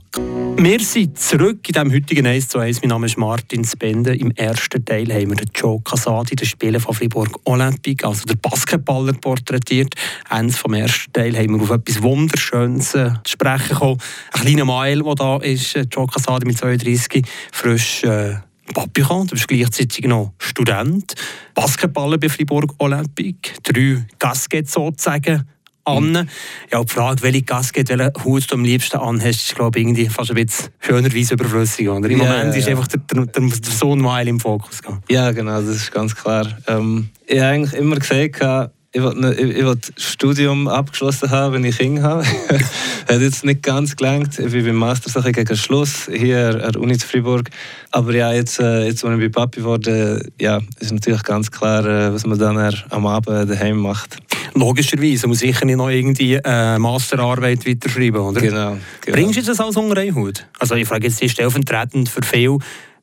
Wir 0.58 0.80
sind 0.80 1.20
zurück 1.20 1.68
in 1.68 1.74
diesem 1.74 1.94
heutigen 1.94 2.26
1 2.26 2.48
zu 2.50 2.58
1. 2.58 2.82
Mein 2.82 2.90
Name 2.90 3.06
ist 3.06 3.18
Martin 3.18 3.64
Spende. 3.64 4.16
Im 4.16 4.32
ersten 4.32 4.84
Teil 4.84 5.14
haben 5.14 5.30
wir 5.30 5.36
den 5.36 5.50
Joe 5.54 5.80
Casadi, 5.84 6.36
den 6.36 6.48
Spieler 6.48 6.80
von 6.80 6.96
Fribourg 6.96 7.40
Olympique, 7.44 8.08
also 8.08 8.26
der 8.26 8.36
Basketballer, 8.36 9.14
porträtiert. 9.14 9.94
Ende 10.30 10.54
vom 10.54 10.74
ersten 10.74 11.14
Teil 11.14 11.38
haben 11.38 11.56
wir 11.56 11.62
auf 11.62 11.70
etwas 11.70 12.02
Wunderschönes 12.02 12.96
äh, 12.96 13.12
zu 13.24 13.34
sprechen 13.34 13.70
gekommen. 13.70 14.00
Ein 14.32 14.42
kleiner 14.42 14.66
Mail, 14.66 15.04
der 15.04 15.16
da 15.16 15.38
ist, 15.38 15.76
äh, 15.76 15.86
Joe 15.92 16.08
Casadi 16.08 16.48
mit 16.48 16.58
32, 16.58 17.24
frisch 17.52 18.04
äh, 18.04 18.38
Papi 18.74 19.02
kann. 19.02 19.28
Du 19.28 19.36
bist 19.36 19.48
gleichzeitig 19.48 20.06
noch 20.06 20.34
Student, 20.40 21.14
Basketballer 21.54 22.18
bei 22.18 22.30
Fribourg 22.30 22.74
Olympique, 22.80 23.54
drei 23.64 24.06
Gaskets 24.18 24.72
sozusagen 24.72 25.48
an. 25.84 26.30
Ja, 26.72 26.84
die 26.84 26.94
Frage, 26.94 27.24
welche 27.24 27.42
Gasket, 27.44 27.90
welchen 27.90 28.24
Hut 28.24 28.50
du 28.50 28.56
am 28.56 28.64
liebsten 28.64 28.98
anhast, 28.98 29.48
ist, 29.48 29.56
glaube 29.56 29.80
ich, 29.80 29.86
irgendwie 29.86 30.08
fast 30.08 30.32
ein 30.32 30.36
bisschen 30.36 30.70
schönerweise 30.80 31.34
überflüssig. 31.34 31.90
Oder? 31.90 32.10
Im 32.10 32.20
yeah, 32.20 32.32
Moment 32.32 32.56
ist 32.56 32.68
einfach 32.68 32.88
der, 32.88 33.00
der, 33.00 33.26
der, 33.26 33.42
der 33.42 33.72
Sohn 33.72 34.02
Mail 34.02 34.28
im 34.28 34.40
Fokus. 34.40 34.82
Gehen. 34.82 35.00
Ja, 35.10 35.32
genau, 35.32 35.62
das 35.62 35.70
ist 35.70 35.92
ganz 35.92 36.16
klar. 36.16 36.48
Ähm, 36.68 37.10
ich 37.26 37.40
habe 37.40 37.50
eigentlich 37.50 37.80
immer 37.80 37.96
gesagt, 37.96 38.72
ich 38.94 39.02
wollte, 39.02 39.34
ich, 39.36 39.58
ich 39.58 39.66
wollte 39.66 39.94
das 39.94 40.04
Studium 40.04 40.68
abgeschlossen 40.68 41.30
haben, 41.30 41.54
wenn 41.54 41.64
ich 41.64 41.78
Kinder 41.78 42.04
habe. 42.04 42.26
hat 43.08 43.22
jetzt 43.22 43.46
nicht 43.46 43.64
ganz 43.64 43.96
gelangt. 43.96 44.38
Ich 44.40 44.52
bin 44.52 44.66
beim 44.66 44.76
Master 44.76 45.32
gegen 45.32 45.56
Schluss 45.56 46.10
hier 46.14 46.62
an 46.64 46.74
der 46.74 46.82
Uni 46.82 46.98
zu 46.98 47.08
Freiburg. 47.08 47.50
Aber 47.92 48.14
ja, 48.14 48.34
jetzt, 48.34 48.60
äh, 48.60 48.86
jetzt 48.86 49.04
als 49.06 49.20
ich 49.20 49.22
bei 49.22 49.30
Papi 49.30 49.64
wurde, 49.64 50.26
ja, 50.40 50.60
ist 50.80 50.92
natürlich 50.92 51.24
ganz 51.24 51.52
klar, 51.52 51.86
äh, 51.86 52.14
was 52.14 52.26
man 52.26 52.38
dann 52.38 52.74
am 52.90 53.06
Abend 53.06 53.50
daheim 53.50 53.78
macht. 53.78 54.18
Logischerweise 54.54 55.28
muss 55.28 55.42
ich 55.42 55.62
nicht 55.64 55.78
noch 55.78 55.90
irgendwie 55.90 56.44
eine 56.44 56.80
Masterarbeit 56.80 57.66
weiterschreiben, 57.68 58.22
oder? 58.22 58.42
Genau. 58.42 58.78
genau. 59.02 59.16
Bringst 59.16 59.38
du 59.38 59.44
das 59.44 59.60
als 59.60 59.78
unter 59.78 60.04
Hut? 60.14 60.46
Also 60.60 60.76
ich 60.76 60.88
frage 60.88 61.08
jetzt, 61.08 61.22
ist 61.22 61.32
stellvertretend 61.32 62.10
für 62.10 62.22
viele 62.24 62.60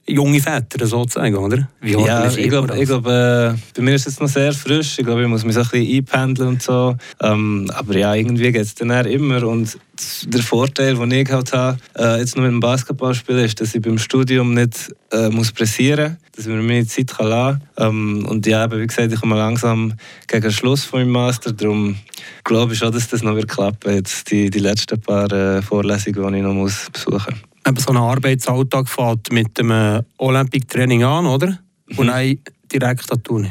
junge 0.09 0.41
Väter 0.41 0.87
sozusagen, 0.87 1.37
oder? 1.37 1.69
Wie 1.81 1.93
ja, 1.93 2.31
ich 2.31 2.49
glaube, 2.49 2.69
glaub, 2.85 3.07
äh, 3.07 3.55
bei 3.77 3.83
mir 3.83 3.95
ist 3.95 4.07
es 4.07 4.19
noch 4.21 4.29
sehr 4.29 4.53
frisch. 4.53 4.99
Ich 4.99 5.05
glaube, 5.05 5.23
ich 5.23 5.29
muss 5.29 5.45
mich 5.45 5.55
so 5.55 5.61
ein 5.61 5.69
bisschen 5.71 5.97
einpendeln 5.97 6.49
und 6.49 6.63
so. 6.63 6.97
Ähm, 7.21 7.71
aber 7.75 7.97
ja, 7.97 8.15
irgendwie 8.15 8.51
geht 8.51 8.63
es 8.63 8.75
dann 8.75 8.91
immer. 9.07 9.47
Und 9.47 9.79
der 10.25 10.43
Vorteil, 10.43 10.95
den 10.95 11.13
ich 11.13 11.31
halt 11.31 11.53
habe, 11.53 11.79
äh, 11.97 12.21
jetzt 12.21 12.37
nur 12.37 12.45
mit 12.45 12.53
dem 12.53 12.61
Basketball 12.61 13.15
spielen, 13.15 13.45
ist, 13.45 13.61
dass 13.61 13.75
ich 13.75 13.83
beim 13.83 13.99
Studium 13.99 14.55
nicht 14.55 14.95
äh, 15.13 15.29
muss 15.29 15.53
pressieren 15.53 16.13
muss, 16.13 16.28
dass 16.39 16.47
ich 16.47 16.53
mir 16.53 16.63
meine 16.63 16.87
Zeit 16.87 17.09
kann 17.09 17.27
lassen 17.27 17.61
kann. 17.77 17.89
Ähm, 17.89 18.27
und 18.27 18.47
ja, 18.47 18.71
wie 18.71 18.87
gesagt, 18.87 19.13
ich 19.13 19.21
komme 19.21 19.37
langsam 19.37 19.95
gegen 20.29 20.43
den 20.43 20.53
Schluss 20.53 20.85
von 20.85 21.01
meinem 21.01 21.11
Master. 21.11 21.53
Darum 21.53 21.97
glaube 22.45 22.73
ich 22.73 22.79
schon, 22.79 22.93
dass 22.93 23.09
das 23.09 23.23
noch 23.23 23.35
wird 23.35 23.49
klappen 23.49 23.93
jetzt 23.93 24.31
die, 24.31 24.49
die 24.49 24.61
letzten 24.61 25.01
paar 25.01 25.31
äh, 25.33 25.63
Vorlesungen, 25.63 26.33
die 26.33 26.39
ich 26.39 26.45
noch 26.45 26.55
muss 26.55 26.89
besuchen 26.93 27.35
muss 27.35 27.49
eben 27.69 27.77
so 27.77 27.91
ein 27.91 27.97
Arbeitsalltag 27.99 28.89
fängt 28.89 29.31
mit 29.31 29.59
dem 29.59 30.03
Olympic-Training 30.17 31.05
an, 31.05 31.27
oder? 31.27 31.59
Und 31.97 32.07
mhm. 32.07 32.11
dann 32.11 32.39
direkt 32.73 33.13
an 33.13 33.23
die 33.29 33.51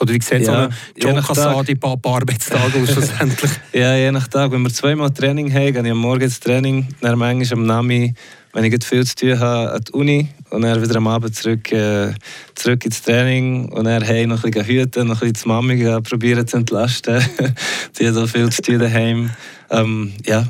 Oder 0.00 0.14
wie 0.14 0.20
sieht 0.22 0.40
ja, 0.40 0.44
so 0.44 0.52
ein 0.52 0.74
John 0.96 1.22
Cassadi 1.22 1.74
Papa 1.74 2.16
Arbeitstag 2.16 2.60
aus 2.74 2.90
schlussendlich? 2.90 3.50
ja, 3.72 3.96
je 3.96 4.12
nach 4.12 4.28
Tag. 4.28 4.52
Wenn 4.52 4.62
wir 4.62 4.72
zweimal 4.72 5.10
Training 5.10 5.52
haben, 5.52 5.72
gehe 5.72 5.82
ich 5.82 5.90
am 5.90 5.98
Morgen 5.98 6.22
ins 6.22 6.38
Training, 6.40 6.86
dann 7.00 7.18
manchmal 7.18 7.58
am 7.58 7.66
Nami, 7.66 8.14
wenn 8.52 8.64
ich 8.64 8.84
viel 8.84 9.04
zu 9.04 9.14
tun 9.16 9.38
habe, 9.38 9.72
an 9.72 9.80
die 9.82 9.92
Uni 9.92 10.28
und 10.50 10.62
dann 10.62 10.80
wieder 10.82 10.96
am 10.96 11.08
Abend 11.08 11.34
zurück, 11.34 11.72
äh, 11.72 12.12
zurück 12.54 12.84
ins 12.84 13.02
Training 13.02 13.68
und 13.70 13.84
dann 13.84 14.02
hey, 14.02 14.26
noch 14.26 14.44
ein 14.44 14.50
bisschen 14.50 14.66
hüten, 14.66 15.08
noch 15.08 15.20
ein 15.22 15.32
bisschen 15.32 15.42
die 15.44 15.48
Mami 15.48 16.00
probieren 16.02 16.46
zu 16.46 16.58
entlasten. 16.58 17.20
die 17.98 18.08
hat 18.08 18.16
auch 18.16 18.28
viel 18.28 18.50
zu 18.50 18.62
tun 18.62 18.78
daheim. 18.78 19.30
Ähm, 19.70 20.12
ja, 20.24 20.46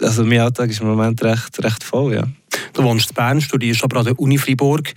also 0.00 0.24
mein 0.24 0.40
Alltag 0.40 0.70
ist 0.70 0.80
im 0.80 0.88
Moment 0.88 1.22
recht, 1.22 1.62
recht 1.62 1.84
voll, 1.84 2.14
ja. 2.14 2.24
Du 2.72 2.82
wohnst 2.82 3.10
in 3.10 3.14
Bern, 3.14 3.40
studierst 3.40 3.84
aber 3.84 3.98
an 3.98 4.06
der 4.06 4.18
Uni 4.18 4.38
Freiburg 4.38 4.94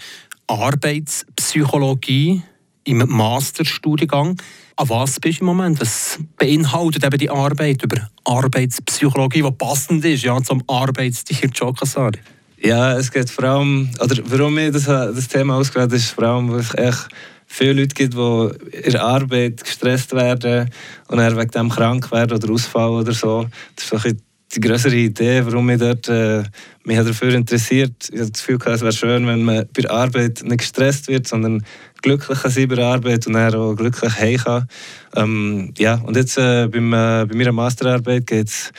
Arbeitspsychologie 0.47 2.41
im 2.83 2.97
Masterstudiengang. 3.07 4.37
An 4.75 4.89
was 4.89 5.19
bist 5.19 5.39
du 5.39 5.43
im 5.43 5.47
Moment? 5.47 5.79
Was 5.79 6.19
beinhaltet 6.37 7.03
eben 7.03 7.17
die 7.17 7.29
Arbeit 7.29 7.83
über 7.83 8.09
Arbeitspsychologie, 8.23 9.43
die 9.43 9.51
passend 9.51 10.03
ist 10.05 10.23
ja, 10.23 10.41
zum 10.41 10.63
Arbeitstier 10.67 11.49
Jokasari? 11.53 12.19
Ja, 12.63 12.97
es 12.97 13.11
geht 13.11 13.29
vor 13.29 13.43
allem, 13.43 13.89
oder 13.99 14.15
warum 14.25 14.57
ich 14.57 14.71
das, 14.71 14.85
das 14.85 15.27
Thema 15.27 15.55
ausgewählt 15.55 15.93
ist 15.93 16.11
vor 16.11 16.23
allem, 16.25 16.51
weil 16.51 16.59
es 16.59 16.75
echt 16.75 17.07
viele 17.47 17.73
Leute 17.73 17.95
gibt, 17.95 18.13
die 18.13 18.77
in 18.77 18.91
der 18.91 19.03
Arbeit 19.03 19.63
gestresst 19.63 20.13
werden 20.13 20.69
und 21.07 21.17
dann 21.17 21.37
wegen 21.37 21.51
dem 21.51 21.69
krank 21.69 22.11
werden 22.11 22.37
oder 22.37 22.53
ausfallen 22.53 23.01
oder 23.01 23.13
so. 23.13 23.47
Das 23.75 24.05
ist 24.05 24.15
die 24.53 24.59
größere 24.59 24.95
Idee, 24.95 25.45
warum 25.45 25.65
mich 25.65 25.79
dort 25.79 26.07
äh, 26.09 26.43
mich 26.83 26.97
dafür 26.97 27.33
interessiert. 27.33 28.09
Ich 28.11 28.19
habe 28.19 28.31
das 28.31 28.45
Gefühl, 28.45 28.57
es 28.65 28.81
wäre 28.81 28.91
schön, 28.91 29.27
wenn 29.27 29.43
man 29.43 29.67
bei 29.73 29.81
der 29.81 29.91
Arbeit 29.91 30.43
nicht 30.43 30.59
gestresst 30.59 31.07
wird, 31.07 31.27
sondern 31.27 31.63
glücklich 32.01 32.39
sein 32.39 32.67
bei 32.67 32.75
der 32.75 32.87
Arbeit 32.87 33.27
und 33.27 33.33
dann 33.33 33.55
auch 33.55 33.75
glücklich 33.75 34.17
heim 34.17 34.37
kann. 34.37 34.67
Ähm, 35.15 35.73
ja, 35.77 35.95
und 35.95 36.15
jetzt 36.15 36.37
äh, 36.37 36.67
beim, 36.67 36.93
äh, 36.93 37.25
bei 37.25 37.35
meiner 37.35 37.51
Masterarbeit 37.51 38.27
geht 38.27 38.47
es 38.47 38.71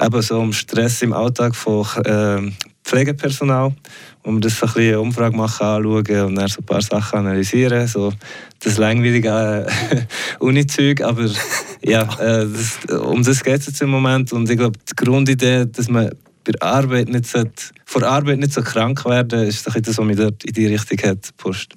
eben 0.00 0.22
so 0.22 0.38
um 0.38 0.52
Stress 0.52 1.02
im 1.02 1.12
Alltag 1.12 1.56
von 1.56 1.86
äh, 2.04 2.50
Pflegepersonal. 2.88 3.74
Und 4.22 4.34
wir 4.34 4.40
das 4.40 4.58
so 4.58 4.66
ein 4.66 4.72
bisschen 4.72 4.88
eine 4.88 5.00
Umfrage 5.00 5.36
machen, 5.36 5.66
anschauen 5.66 6.26
und 6.26 6.34
dann 6.34 6.48
so 6.48 6.60
ein 6.60 6.66
paar 6.66 6.82
Sachen 6.82 7.20
analysieren. 7.20 7.86
So 7.86 8.12
das 8.60 8.78
langweilige 8.78 9.66
äh, 9.66 10.06
Uni-Zeug, 10.38 11.02
aber 11.02 11.28
ja, 11.82 12.02
äh, 12.18 12.46
das, 12.46 12.78
um 12.94 13.22
das 13.22 13.44
geht 13.44 13.60
es 13.60 13.66
jetzt 13.66 13.82
im 13.82 13.90
Moment. 13.90 14.32
Und 14.32 14.48
ich 14.50 14.56
glaube, 14.56 14.78
die 14.90 14.96
Grundidee, 14.96 15.66
dass 15.66 15.88
man 15.88 16.10
bei 16.44 16.52
Arbeit 16.60 17.08
nicht 17.08 17.26
sollte, 17.26 17.62
vor 17.84 18.02
Arbeit 18.02 18.38
nicht 18.38 18.52
so 18.52 18.62
krank 18.62 19.04
werden 19.04 19.46
ist 19.46 19.66
das, 19.66 19.98
was 19.98 20.04
mich 20.04 20.16
dort 20.16 20.44
in 20.44 20.54
die 20.54 20.66
Richtung 20.66 20.98
hat 21.10 21.26
gepusht. 21.26 21.74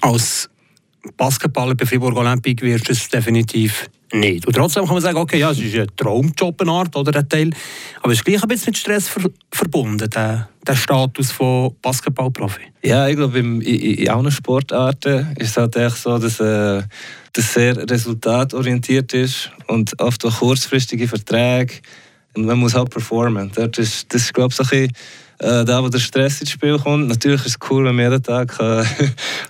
Als 0.00 0.50
Basketballer 1.16 1.74
bei 1.74 1.86
Fribourg 1.86 2.16
Olympique 2.16 2.62
wirst 2.62 2.88
du 2.88 2.92
es 2.92 3.08
definitiv 3.08 3.88
nicht. 4.12 4.46
Und 4.46 4.54
trotzdem 4.54 4.84
kann 4.84 4.94
man 4.94 5.02
sagen, 5.02 5.18
okay, 5.18 5.38
ja, 5.38 5.50
es 5.50 5.58
ist 5.58 5.74
ein 5.76 5.88
Traumjob, 5.96 6.60
eine 6.60 6.70
Art, 6.70 6.96
oder 6.96 7.18
ein 7.18 7.28
Teil. 7.28 7.50
Aber 8.00 8.12
es 8.12 8.18
ist 8.18 8.24
gleich 8.24 8.42
ein 8.42 8.48
bisschen 8.48 8.70
mit 8.70 8.78
Stress 8.78 9.08
ver 9.08 9.30
verbunden, 9.50 10.08
der, 10.10 10.48
der 10.66 10.76
Status 10.76 11.32
von 11.32 11.74
Basketballprofi. 11.82 12.62
Ja, 12.82 13.08
ich 13.08 13.16
glaube, 13.16 13.38
in, 13.38 13.60
in, 13.60 13.94
in 13.94 14.08
allen 14.08 14.30
Sportarten 14.30 15.34
ist 15.38 15.50
es 15.50 15.56
halt 15.56 15.76
echt 15.76 15.96
so, 15.96 16.18
dass 16.18 16.40
äh, 16.40 16.82
das 17.32 17.54
sehr 17.54 17.76
resultatorientiert 17.90 19.12
ist 19.14 19.50
und 19.66 19.98
oft 20.00 20.24
auch 20.24 20.38
kurzfristige 20.38 21.08
Verträge. 21.08 21.74
Und 22.34 22.46
man 22.46 22.58
muss 22.58 22.74
halt 22.74 22.90
performen. 22.90 23.50
Das 23.54 23.78
ist, 23.78 24.12
das 24.12 24.22
ist 24.22 24.34
glaube 24.34 24.50
ich, 24.50 24.56
so 24.56 24.62
ein 24.64 24.68
bisschen 24.68 24.92
äh, 25.38 25.64
da, 25.64 25.82
wo 25.82 25.88
der 25.88 25.98
Stress 25.98 26.40
ins 26.40 26.50
Spiel 26.50 26.78
kommt. 26.78 27.08
Natürlich 27.08 27.40
ist 27.46 27.56
es 27.62 27.70
cool, 27.70 27.84
wenn 27.84 27.96
man 27.96 28.04
jeden 28.04 28.22
Tag 28.22 28.48
kann 28.58 28.84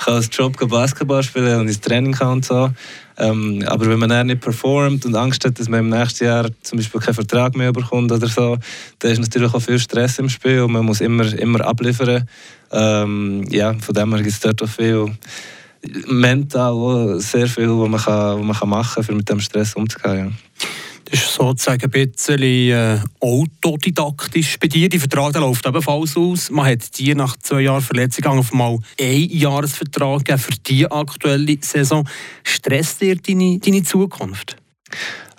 als 0.07 0.29
Job 0.33 0.57
Basketball 0.69 1.23
spielen 1.23 1.61
und 1.61 1.69
ins 1.69 1.81
Training 1.81 2.13
kann 2.13 2.33
und 2.33 2.45
so. 2.45 2.71
Ähm, 3.17 3.63
aber 3.67 3.87
wenn 3.87 3.99
man 3.99 4.09
dann 4.09 4.27
nicht 4.27 4.41
performt 4.41 5.07
und 5.07 5.15
Angst 5.15 5.45
hat, 5.45 5.59
dass 5.59 5.69
man 5.69 5.81
im 5.81 5.89
nächsten 5.91 6.25
Jahr 6.25 6.49
zum 6.63 6.79
Beispiel 6.79 7.01
keinen 7.01 7.15
Vertrag 7.15 7.55
mehr 7.55 7.73
bekommt 7.73 8.11
oder 8.11 8.27
so, 8.27 8.59
dann 8.99 9.11
ist 9.13 9.21
natürlich 9.21 9.55
auch 9.55 9.63
viel 9.63 9.79
Stress 9.79 10.19
im 10.19 10.29
Spiel 10.29 10.63
und 10.63 10.73
man 10.73 10.85
muss 10.85 11.01
immer, 11.01 11.33
immer 11.39 11.61
abliefern. 11.65 12.29
Ähm, 12.73 13.47
ja, 13.51 13.75
von 13.75 13.95
dem 13.95 14.13
her 14.15 14.23
gibt 14.23 14.35
es 14.35 14.41
dort 14.41 14.63
auch 14.63 14.69
viel 14.69 15.13
mental 16.09 17.21
sehr 17.21 17.47
viel, 17.47 17.69
was 17.69 17.89
man, 17.89 18.01
kann, 18.01 18.39
was 18.39 18.45
man 18.45 18.57
kann 18.57 18.69
machen 18.69 18.95
kann, 18.95 19.11
um 19.11 19.17
mit 19.19 19.29
dem 19.29 19.41
Stress 19.41 19.75
umzugehen. 19.75 20.37
Ja. 20.59 20.69
Das 21.05 21.21
ist 21.21 21.35
sozusagen 21.35 21.83
ein 21.83 21.91
bisschen 21.91 22.41
äh, 22.41 22.99
autodidaktisch 23.21 24.59
bei 24.59 24.69
dir. 24.69 24.89
Die 24.89 24.99
Vertrag 24.99 25.35
läuft 25.35 25.67
ebenfalls 25.67 26.17
aus. 26.17 26.51
Man 26.51 26.67
hat 26.67 26.99
dir 26.99 27.15
nach 27.15 27.37
zwei 27.37 27.63
Jahren 27.63 27.83
Verletzung 27.83 28.25
auf 28.39 28.53
einmal 28.53 28.79
einen 29.01 29.31
Jahresvertrag 29.31 30.25
gegeben 30.25 30.39
für 30.39 30.53
die 30.67 30.91
aktuelle 30.91 31.59
Saison. 31.61 32.09
Stresst 32.43 33.03
dir 33.03 33.17
deine, 33.17 33.59
deine 33.59 33.83
Zukunft? 33.83 34.57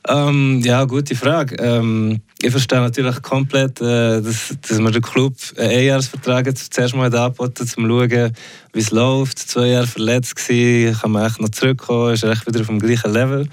Ähm, 0.08 0.62
ja, 0.64 0.84
gute 0.86 1.16
Frage. 1.16 1.56
Ähm, 1.56 2.22
ich 2.42 2.52
verstehe 2.52 2.80
natürlich 2.80 3.22
komplett, 3.24 3.82
äh, 3.82 4.22
dass, 4.22 4.56
dass 4.62 4.78
man 4.78 4.94
den 4.94 5.02
Club 5.02 5.34
einen 5.58 5.72
Einjahresvertrag 5.72 6.56
zuerst 6.58 6.96
mal 6.96 7.14
angeboten 7.14 7.64
um 7.64 7.66
zu 7.66 7.82
schauen, 7.82 8.34
wie 8.74 8.80
es 8.80 8.92
läuft. 8.92 9.40
Zwei 9.40 9.68
Jahre 9.68 9.88
verletzt 9.88 10.36
gewesen, 10.36 11.00
kann 11.00 11.12
man 11.12 11.26
echt 11.26 11.42
noch 11.42 11.50
zurückkommen, 11.50 12.14
ist 12.14 12.24
echt 12.24 12.46
wieder 12.46 12.62
auf 12.62 12.68
dem 12.68 12.80
gleichen 12.80 13.14
Level. 13.14 13.50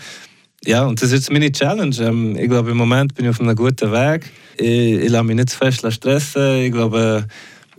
Ja, 0.64 0.86
und 0.86 1.02
das 1.02 1.10
ist 1.10 1.14
jetzt 1.14 1.32
meine 1.32 1.50
Challenge. 1.50 1.96
Ähm, 2.00 2.36
ich 2.36 2.48
glaube, 2.48 2.70
im 2.70 2.76
Moment 2.76 3.14
bin 3.14 3.24
ich 3.24 3.30
auf 3.30 3.40
einem 3.40 3.56
guten 3.56 3.90
Weg. 3.90 4.30
Ich, 4.56 4.66
ich 4.66 5.10
lasse 5.10 5.24
mich 5.24 5.36
nicht 5.36 5.50
zu 5.50 5.58
fest 5.58 5.84
stressen. 5.92 6.58
Ich 6.58 6.72
glaube, 6.72 7.26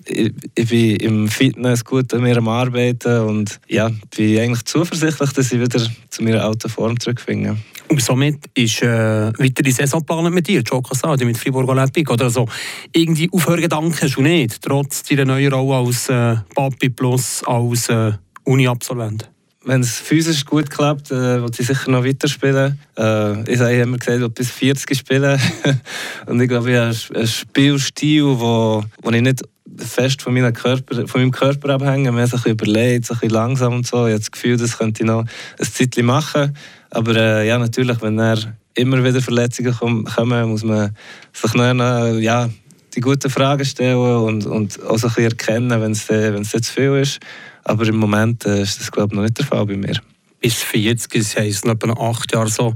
ich, 0.06 0.34
ich 0.56 0.70
bin 0.70 0.96
im 0.98 1.28
Fitness 1.30 1.86
gut 1.86 2.13
an 2.13 2.24
mir 2.24 2.38
am 2.38 2.50
Arbeiten 2.50 3.22
und 3.22 3.60
ja, 3.70 3.90
bin 4.16 4.40
eigentlich 4.40 4.66
zuversichtlich, 4.66 5.32
dass 5.32 5.52
ich 5.52 5.62
wieder 5.62 5.80
zu 6.10 6.24
meiner 6.24 6.44
alten 6.44 6.70
Form 6.70 7.00
zurückfinde. 7.00 7.56
Und 7.88 8.02
somit 8.02 8.40
ist 8.54 8.82
äh, 8.82 9.32
weiter 9.38 9.63
die 9.63 9.72
Saison 9.72 10.00
geplant 10.00 10.34
mit 10.34 10.48
dir, 10.48 10.62
Joe 10.62 10.82
Casadi, 10.82 11.25
mit 11.25 11.38
Fribourg 11.38 11.70
Olympique. 11.70 12.12
Oder 12.12 12.25
also, 12.25 12.48
irgendwie 12.92 13.30
Aufhörgedanken 13.32 14.10
du 14.10 14.22
nicht, 14.22 14.62
trotz 14.62 15.04
deiner 15.04 15.25
neuen 15.25 15.54
Rolle 15.54 15.88
als 15.88 16.10
äh, 16.10 16.36
Papi 16.56 16.90
plus 16.90 17.44
als 17.46 17.90
äh, 17.90 18.13
Uni-Absolvent? 18.46 19.33
Wenn 19.65 19.82
es 19.82 19.98
physisch 19.98 20.46
gut 20.46 20.70
klappt, 20.70 21.12
äh, 21.12 21.41
will 21.41 21.53
sie 21.53 21.63
sicher 21.63 21.89
noch 21.89 22.03
weiterspielen. 22.03 22.79
Äh, 22.98 23.51
ich 23.51 23.60
habe 23.60 23.74
immer 23.74 23.98
gesagt, 23.98 24.22
ich 24.22 24.27
bis 24.29 24.51
40 24.51 24.98
spielen. 24.98 25.39
und 26.25 26.41
ich 26.41 26.50
glaube, 26.50 26.72
ich 26.72 26.77
habe 26.77 27.20
einen 27.20 27.27
Spielstil, 27.27 28.24
wo, 28.24 28.84
wo 29.01 29.12
ich 29.12 29.22
nicht 29.22 29.41
fest 29.77 30.22
von, 30.22 30.34
meinem 30.34 30.53
Körper, 30.53 31.08
von 31.08 31.22
meinem 31.22 31.32
Körper 31.32 31.75
abhänge. 31.75 32.12
Mir 32.12 32.27
so 32.27 32.38
ein 32.38 32.43
bisschen 32.43 32.51
überlegt, 32.53 33.10
langsam 33.32 33.74
und 33.74 33.88
so. 33.88 34.05
Ich 34.05 34.13
habe 34.13 34.20
das 34.20 34.32
Gefühl, 34.32 34.58
das 34.58 34.77
könnte 34.77 35.03
ich 35.03 35.08
noch 35.08 35.22
ein 35.22 35.65
Zeitchen 35.65 36.05
machen. 36.05 36.55
Aber 36.89 37.15
äh, 37.15 37.48
ja, 37.48 37.58
natürlich, 37.58 38.01
wenn 38.01 38.20
er 38.20 38.38
immer 38.75 39.03
wieder 39.03 39.22
Verletzungen 39.22 39.74
kommen, 39.74 40.50
muss 40.50 40.63
man 40.63 40.96
sich 41.32 41.53
noch, 41.53 42.17
ja, 42.20 42.50
die 42.96 43.01
guten 43.01 43.29
Fragen 43.29 43.65
stellen 43.65 43.98
und, 43.98 44.46
und 44.46 44.84
auch 44.84 44.98
so 44.98 45.08
ein 45.08 45.13
bisschen 45.13 45.32
erkennen, 45.32 45.82
wenn 45.82 45.91
es, 45.93 46.10
wenn 46.10 46.41
es 46.41 46.51
zu 46.51 46.62
viel 46.62 46.98
ist. 46.98 47.20
Aber 47.63 47.88
im 47.88 47.98
Moment 47.98 48.46
äh, 48.46 48.62
ist 48.62 48.79
das 48.79 48.91
glaube 48.91 49.13
ich, 49.13 49.15
noch 49.15 49.24
nicht 49.24 49.38
der 49.38 49.46
Fall 49.46 49.65
bei 49.65 49.77
mir. 49.77 49.96
Bis 50.39 50.55
40, 50.55 51.10
das 51.13 51.38
heisst 51.38 51.65
noch 51.65 51.74
etwa 51.74 51.93
acht 51.93 52.34
Jahre 52.34 52.50
so 52.50 52.74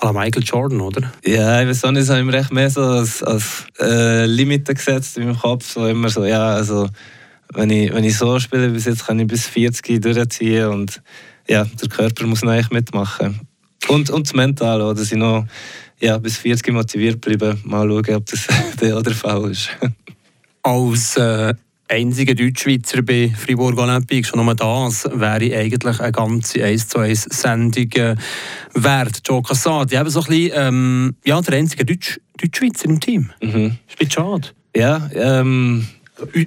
à 0.00 0.12
Michael 0.12 0.42
Jordan, 0.42 0.80
oder? 0.80 1.12
Ja, 1.24 1.60
ich 1.60 1.68
weiß 1.68 1.84
auch 1.84 1.90
nicht, 1.90 2.02
das 2.02 2.10
habe 2.10 2.20
ich 2.20 2.26
mir 2.26 2.32
recht 2.32 2.52
mehr 2.52 2.70
so 2.70 2.82
als, 2.82 3.22
als 3.22 3.66
äh, 3.78 4.24
Limite 4.24 4.72
gesetzt 4.72 5.18
in 5.18 5.24
meinem 5.26 5.38
Kopf. 5.38 5.70
So 5.70 5.86
immer 5.86 6.08
so, 6.08 6.24
ja, 6.24 6.54
also 6.54 6.88
wenn 7.52 7.68
ich, 7.70 7.92
wenn 7.92 8.04
ich 8.04 8.16
so 8.16 8.38
spiele 8.38 8.70
bis 8.70 8.86
jetzt, 8.86 9.06
kann 9.06 9.18
ich 9.18 9.26
bis 9.26 9.46
40 9.46 10.00
durchziehen 10.00 10.68
und 10.68 11.02
ja, 11.46 11.64
der 11.64 11.88
Körper 11.88 12.26
muss 12.26 12.42
noch 12.42 12.52
eigentlich 12.52 12.70
mitmachen. 12.70 13.40
Und, 13.88 14.08
und 14.10 14.26
das 14.26 14.34
Mental, 14.34 14.80
auch, 14.80 14.94
dass 14.94 15.10
ich 15.10 15.18
noch 15.18 15.46
ja, 16.00 16.16
bis 16.18 16.38
40 16.38 16.72
motiviert 16.72 17.20
bleibe. 17.20 17.58
Mal 17.64 17.88
schauen, 17.88 18.14
ob 18.14 18.26
das 18.26 18.46
der 18.80 18.96
oder 18.96 19.10
Fall 19.10 19.50
ist. 19.50 19.70
Als 20.62 21.16
äh, 21.16 21.54
einziger 21.90 22.34
Deutschschweizer 22.34 23.02
bei 23.02 23.32
Fribourg 23.36 23.76
Olympique. 23.78 24.26
Schon 24.26 24.44
nur 24.44 24.54
das 24.54 25.04
wäre 25.12 25.56
eigentlich 25.56 26.00
eine 26.00 26.12
ganze 26.12 26.64
1 26.64 26.88
zu 26.88 26.98
1 26.98 27.22
Sendung 27.24 27.90
äh, 27.92 28.16
wert. 28.74 29.20
Joe 29.26 29.42
Cassadi, 29.42 29.96
eben 29.96 30.08
so 30.08 30.20
ein 30.20 30.26
bisschen, 30.26 30.52
ähm, 30.54 31.16
ja, 31.24 31.40
der 31.40 31.54
einzige 31.54 31.84
Deutsch, 31.84 32.20
Deutschschweizer 32.40 32.86
im 32.86 33.00
Team. 33.00 33.30
Mhm. 33.42 33.48
Ist 33.48 33.54
ein 33.56 33.78
bisschen 33.98 34.10
schade. 34.10 34.48
Ja, 34.74 35.10
ähm, 35.14 35.86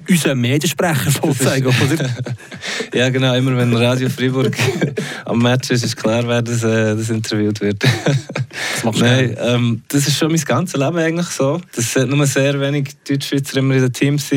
unser 0.08 0.34
Mediensprecher 0.34 1.10
sozusagen, 1.22 1.66
oder? 1.66 2.10
ja, 2.94 3.08
genau. 3.10 3.34
Immer 3.34 3.56
wenn 3.56 3.74
Radio 3.74 4.08
Freiburg 4.08 4.56
am 5.24 5.40
Match 5.40 5.70
ist, 5.70 5.84
ist 5.84 5.96
klar, 5.96 6.26
wer 6.26 6.42
das, 6.42 6.62
äh, 6.62 6.96
das 6.96 7.10
interviewt 7.10 7.60
wird. 7.60 7.82
das 7.82 8.84
machst 8.84 9.00
Nein, 9.00 9.36
ähm, 9.40 9.82
das 9.88 10.06
ist 10.06 10.18
schon 10.18 10.30
mein 10.30 10.40
ganzes 10.40 10.78
Leben 10.78 10.98
eigentlich 10.98 11.26
so. 11.28 11.60
Das 11.74 11.92
sind 11.92 12.10
nur 12.10 12.26
sehr 12.26 12.58
wenig 12.60 12.90
Deutschschweizer 13.08 13.58
immer 13.58 13.74
in 13.74 13.82
den 13.82 13.92
Teams 13.92 14.30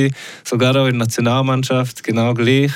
sogar 0.44 0.76
auch 0.76 0.86
in 0.86 0.98
der 0.98 1.06
Nationalmannschaft 1.06 2.04
genau 2.04 2.34
gleich. 2.34 2.72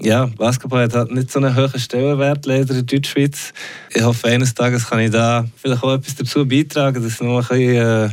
Ja, 0.00 0.26
Basketball 0.26 0.84
hat 0.84 0.94
halt 0.94 1.12
nicht 1.12 1.30
so 1.30 1.38
einen 1.38 1.54
hohen 1.54 1.78
Stellenwert 1.78 2.46
leider 2.46 2.74
in 2.74 2.86
Deutschschweiz. 2.86 3.52
Ich 3.94 4.02
hoffe, 4.02 4.28
eines 4.28 4.54
Tages 4.54 4.88
kann 4.88 5.00
ich 5.00 5.10
da 5.10 5.46
vielleicht 5.56 5.82
auch 5.82 5.94
etwas 5.94 6.16
dazu 6.16 6.46
beitragen, 6.46 7.02
dass 7.02 7.12
es 7.12 7.20
noch 7.20 7.50
ein 7.50 7.58
bisschen, 7.58 8.06
äh, 8.06 8.10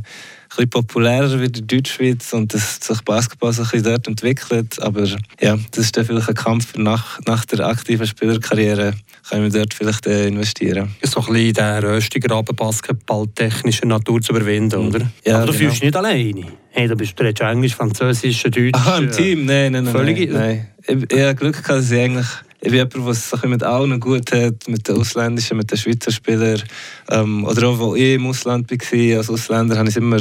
bisschen 0.60 0.70
populärer 0.70 1.40
wird 1.40 1.58
in 1.58 1.68
Deutschschweiz 1.68 2.34
und 2.34 2.54
dass 2.54 2.78
sich 2.78 3.02
Basketball 3.02 3.54
so 3.54 3.64
ein 3.64 3.84
dort 3.84 4.08
entwickelt. 4.08 4.82
Aber 4.82 5.06
ja, 5.40 5.58
das 5.72 5.86
ist 5.86 5.98
dann 5.98 6.06
vielleicht 6.06 6.30
ein 6.30 6.36
Kampf 6.36 6.76
nach, 6.78 7.20
nach 7.26 7.46
der 7.46 7.66
aktiven 7.66 8.06
Spielerkarriere. 8.06 8.94
Können 9.30 9.44
wir 9.44 9.60
dort 9.60 9.74
vielleicht 9.74 10.08
äh, 10.08 10.28
investieren. 10.28 10.96
So 11.04 11.22
ein 11.22 11.34
bisschen 11.34 11.54
den 11.54 11.84
Röstigraben 11.84 12.56
basketballtechnischer 12.56 13.86
Natur 13.86 14.22
zu 14.22 14.34
überwinden, 14.34 14.88
oder? 14.88 15.10
Ja, 15.26 15.38
Aber 15.38 15.48
du 15.48 15.52
genau. 15.52 15.60
fühlst 15.60 15.76
dich 15.76 15.84
nicht 15.84 15.96
alleine. 15.96 16.46
Hey, 16.72 16.88
du 16.88 16.96
bist 16.96 17.20
du 17.20 17.24
Englisch, 17.24 17.76
Französisch, 17.76 18.44
Deutsch. 18.44 18.72
Aha, 18.74 18.98
im 18.98 19.12
Team? 19.12 19.46
Nein, 19.46 19.72
nein, 19.72 19.84
nein. 19.86 19.94
Völlig 19.94 20.32
nein. 20.32 20.68
nein. 20.88 21.04
Ich, 21.10 21.18
ich 21.18 21.22
habe 21.22 21.36
Glück 21.36 21.54
gehabt, 21.54 21.70
dass 21.70 21.92
ich 21.92 22.00
eigentlich 22.00 22.28
ich 22.62 22.72
bin 22.72 22.74
jemand, 22.74 22.94
der 22.96 23.08
es 23.08 23.44
mit 23.44 23.64
allen 23.64 24.00
gut 24.00 24.32
hat, 24.34 24.68
mit 24.68 24.88
den 24.88 24.98
ausländischen, 24.98 25.58
mit 25.58 25.72
den 25.72 25.78
Schweizer 25.78 26.12
Spielern. 26.12 26.62
Ähm, 27.10 27.46
oder 27.46 27.70
auch, 27.70 27.80
als 27.80 28.00
ich 28.00 28.16
im 28.16 28.28
Ausland 28.28 28.70
war, 28.70 29.18
als 29.18 29.30
Ausländer, 29.30 29.78
habe 29.78 29.90
ich 29.90 29.96
immer 29.96 30.20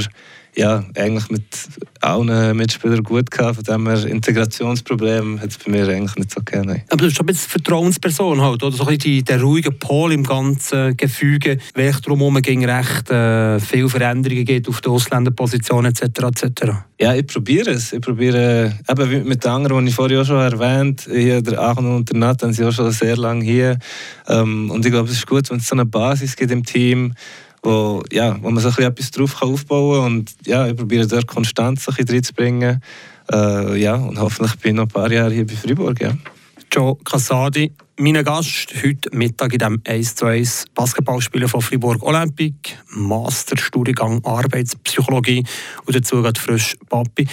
ja, 0.58 0.84
eigentlich 0.96 1.30
mit 1.30 1.44
allen 2.00 2.56
Mitspielern 2.56 3.04
gut 3.04 3.30
gehabt. 3.30 3.54
Von 3.54 3.64
dem 3.64 3.86
her 3.86 4.04
Integrationsproblem 4.04 5.40
hat 5.40 5.50
es 5.50 5.58
bei 5.58 5.70
mir 5.70 5.86
eigentlich 5.88 6.16
nicht 6.16 6.32
so 6.32 6.40
gegeben. 6.44 6.82
Aber 6.88 6.96
du 6.96 7.04
bist 7.06 7.20
ein 7.20 7.26
bisschen 7.26 7.50
Vertrauensperson 7.50 8.40
halt, 8.40 8.64
oder? 8.64 8.76
So 8.76 8.84
ein 8.84 8.98
bisschen 8.98 9.24
der 9.24 9.40
ruhige 9.40 9.70
Pol 9.70 10.12
im 10.12 10.24
ganzen 10.24 10.96
Gefüge, 10.96 11.58
welch 11.74 12.00
drumherum 12.00 12.42
ging 12.42 12.64
recht 12.64 13.08
äh, 13.08 13.60
viele 13.60 13.88
Veränderungen 13.88 14.44
geht 14.44 14.68
auf 14.68 14.80
der 14.80 14.90
Ausländerposition 14.90 15.84
etc. 15.84 16.02
etc. 16.02 16.62
Ja, 17.00 17.14
ich 17.14 17.28
probiere 17.28 17.70
es. 17.70 17.92
Ich 17.92 18.00
probiere, 18.00 18.76
eben 18.88 19.28
mit 19.28 19.44
den 19.44 19.50
anderen, 19.52 19.84
die 19.84 19.90
ich 19.90 19.94
vorher 19.94 20.22
auch 20.22 20.26
schon 20.26 20.40
erwähnt 20.40 21.06
habe, 21.06 21.42
der 21.42 21.60
Aachen 21.60 21.86
und 21.86 22.10
der 22.10 22.18
Nathan 22.18 22.52
sind 22.52 22.66
auch 22.66 22.72
schon 22.72 22.90
sehr 22.90 23.16
lange 23.16 23.44
hier. 23.44 23.78
Ähm, 24.26 24.72
und 24.72 24.84
ich 24.84 24.90
glaube, 24.90 25.08
es 25.08 25.18
ist 25.18 25.26
gut, 25.28 25.48
wenn 25.50 25.58
es 25.58 25.68
so 25.68 25.76
eine 25.76 25.86
Basis 25.86 26.34
gibt 26.34 26.50
im 26.50 26.64
Team 26.64 27.14
wo, 27.62 28.02
ja, 28.12 28.36
wo 28.42 28.50
man 28.50 28.62
so 28.62 28.68
ein 28.68 28.84
etwas 28.84 29.10
drauf 29.10 29.40
kann 29.40 29.50
aufbauen 29.50 30.02
kann. 30.02 30.12
Und 30.12 30.34
ja, 30.46 30.66
ich 30.66 30.76
probiere 30.76 31.06
dort 31.06 31.26
Konstanz 31.26 31.88
ein 31.88 31.94
bisschen 31.94 32.14
reinzubringen. 32.14 32.82
Äh, 33.32 33.80
ja, 33.80 33.94
und 33.94 34.18
hoffentlich 34.18 34.58
bin 34.58 34.70
ich 34.72 34.76
noch 34.76 34.84
ein 34.84 34.88
paar 34.88 35.10
Jahre 35.10 35.32
hier 35.32 35.46
bei 35.46 35.54
Freiburg. 35.54 36.00
Ja. 36.00 36.12
Joe 36.70 36.96
Casadi, 37.04 37.72
mein 37.98 38.22
Gast 38.24 38.74
heute 38.84 39.14
Mittag 39.16 39.52
in 39.54 39.58
dem 39.58 39.82
1 39.86 40.16
zu 40.16 40.26
1 40.26 40.66
Basketballspieler 40.74 41.48
von 41.48 41.62
Fribourg 41.62 42.02
Olympic, 42.02 42.76
Masterstudiengang 42.90 44.24
Arbeitspsychologie 44.24 45.44
und 45.86 45.96
dazu 45.96 46.22
geht 46.22 46.36
frisch 46.36 46.76
Papi. 46.88 47.26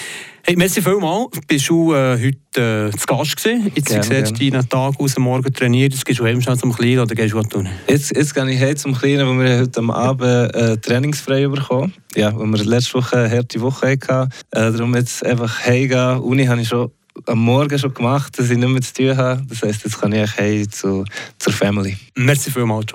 Hey, 0.44 0.56
merci 0.56 0.82
vielmals. 0.82 1.40
Bist 1.48 1.70
du 1.70 1.94
äh, 1.94 2.18
heute 2.18 2.92
äh, 2.94 2.98
zu 2.98 3.06
Gast 3.08 3.36
gewesen? 3.36 3.72
Jetzt 3.76 3.90
Gerne, 3.90 4.04
siehst 4.04 4.40
du 4.40 4.50
deinen 4.52 4.70
Tag 4.70 5.00
aus, 5.00 5.18
morgen 5.18 5.54
trainiert. 5.54 5.94
Jetzt 5.94 6.06
gehst 6.06 6.20
du 6.20 6.26
eben 6.26 6.42
schnell 6.42 6.58
zum 6.58 6.72
Kleinen 6.72 7.00
oder 7.00 7.16
gehst 7.16 7.34
du 7.34 7.38
was 7.38 7.50
tun? 7.50 7.68
Jetzt, 7.88 8.16
jetzt 8.16 8.34
gehe 8.34 8.50
ich 8.50 8.62
heim 8.62 8.78
zum 8.78 8.96
Kleinen, 8.96 9.28
wo 9.28 9.42
wir 9.42 9.60
heute 9.60 9.80
am 9.80 9.92
Abend 9.92 10.54
äh, 10.56 10.78
trainingsfrei 10.78 11.48
bekommen. 11.48 11.94
Ja, 12.16 12.34
wo 12.34 12.46
wir 12.46 12.64
letzte 12.64 12.94
Woche 12.94 13.18
eine 13.18 13.36
harte 13.36 13.60
Woche 13.60 13.98
hatten. 14.08 14.32
Äh, 14.52 14.72
darum 14.72 14.96
jetzt 14.96 15.26
einfach 15.26 15.66
heimgehen. 15.66 16.20
Uni 16.20 16.46
habe 16.46 16.62
ich 16.62 16.68
schon 16.68 16.92
am 17.26 17.40
Morgen 17.40 17.78
schon 17.80 17.94
gemacht, 17.94 18.38
dass 18.38 18.50
ich 18.50 18.58
nicht 18.58 18.68
mehr 18.68 18.82
zu 18.82 18.94
tun 18.94 19.18
habe. 19.18 19.42
Das 19.48 19.62
heisst, 19.62 19.84
jetzt 19.84 20.00
kann 20.00 20.12
ich 20.12 20.38
heim 20.38 20.70
zu, 20.72 21.06
zur 21.40 21.54
Family. 21.54 21.98
Merci 22.16 22.52
vielmals, 22.52 22.86
Joe. 22.90 22.94